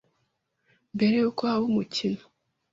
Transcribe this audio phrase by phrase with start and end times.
[0.95, 2.23] mbere y’uko haba umukino